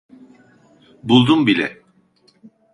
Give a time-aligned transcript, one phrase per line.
[1.03, 1.83] Buldum bile.